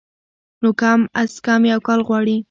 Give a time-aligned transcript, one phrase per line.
[0.61, 2.37] نو کم از کم يو کال غواړي